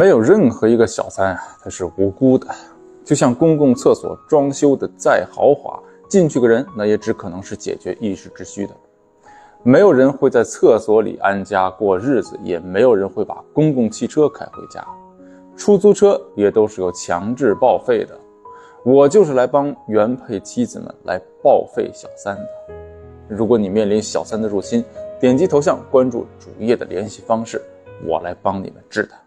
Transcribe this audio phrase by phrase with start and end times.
[0.00, 2.46] 没有任何一个小三啊，他是无辜的，
[3.04, 8.74] 就像公共厕所装修的再豪华，进去个人那也只可能是解决一时之需的。
[9.62, 14.82] 没有人会在厕所里安家过日子，也没有人会把公共汽车开回家。
[15.54, 18.18] 出租车也都是有强制报废的，
[18.86, 22.48] 我就是来帮原配妻子们来报废小三的。
[23.28, 24.82] 如果你面临小三的入侵，
[25.20, 27.60] 点击头像关注主页的联系方式，
[28.06, 29.18] 我来帮你们治他。